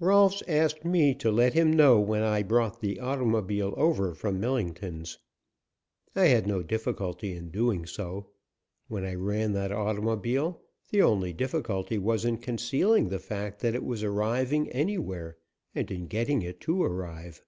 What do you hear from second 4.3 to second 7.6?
Millington's. I had no difficulty in